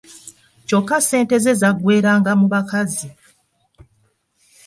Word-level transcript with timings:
Kyokka 0.67 0.97
ssente 1.01 1.35
ze 1.43 1.53
zaggweranga 1.61 2.31
mu 2.39 2.47
bakazi. 2.53 3.07